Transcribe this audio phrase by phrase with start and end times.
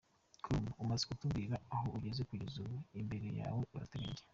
[0.43, 4.25] com: Umaze kutubwira aho ugeze kugeza ubu, imbere yawe urateganya iki?.